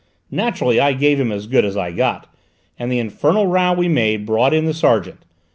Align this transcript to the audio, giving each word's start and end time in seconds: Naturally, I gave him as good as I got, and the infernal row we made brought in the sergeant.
Naturally, 0.31 0.79
I 0.79 0.93
gave 0.93 1.19
him 1.19 1.31
as 1.31 1.45
good 1.45 1.63
as 1.63 1.77
I 1.77 1.91
got, 1.91 2.25
and 2.79 2.91
the 2.91 2.97
infernal 2.97 3.45
row 3.45 3.73
we 3.73 3.87
made 3.87 4.25
brought 4.25 4.51
in 4.51 4.65
the 4.65 4.73
sergeant. 4.73 5.23